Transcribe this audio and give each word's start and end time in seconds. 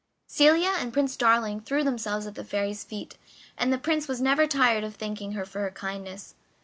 Celia 0.25 0.73
and 0.79 0.91
Prince 0.91 1.15
Darling 1.15 1.59
threw 1.61 1.83
themselves 1.83 2.25
at 2.25 2.33
the 2.33 2.43
Fairy's 2.43 2.83
feet, 2.83 3.19
and 3.55 3.71
the 3.71 3.77
Prince 3.77 4.07
was 4.07 4.19
never 4.19 4.47
tired 4.47 4.83
of 4.83 4.95
thanking 4.95 5.33
her 5.33 5.45
for 5.45 5.59
her 5.59 5.69
kindness. 5.69 6.33